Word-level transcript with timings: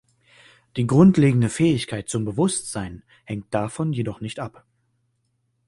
Die 0.77 0.87
grundlegende 0.87 1.47
Fähigkeit 1.47 2.09
zum 2.09 2.25
Bewusstsein 2.25 3.03
hängt 3.23 3.53
davon 3.53 3.93
jedoch 3.93 4.19
nicht 4.19 4.39
ab. 4.39 4.65